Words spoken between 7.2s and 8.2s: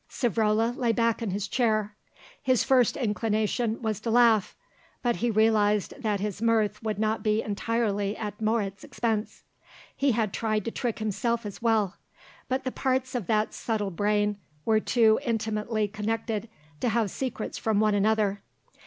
be entirely